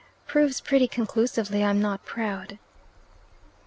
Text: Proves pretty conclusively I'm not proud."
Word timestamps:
Proves 0.25 0.61
pretty 0.61 0.87
conclusively 0.87 1.63
I'm 1.63 1.79
not 1.79 2.05
proud." 2.07 2.57